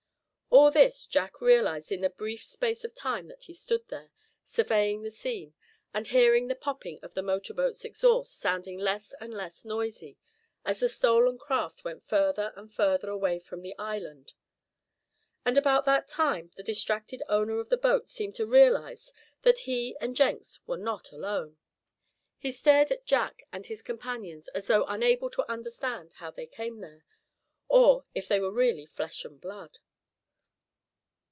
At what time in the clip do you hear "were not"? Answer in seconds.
20.67-21.13